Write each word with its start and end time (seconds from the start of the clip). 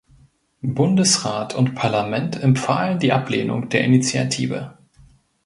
Bundesrat 0.63 1.53
und 1.53 1.75
Parlament 1.75 2.41
empfahlen 2.41 2.97
die 2.97 3.13
Ablehnung 3.13 3.69
der 3.69 3.83
Initiative. 3.83 4.75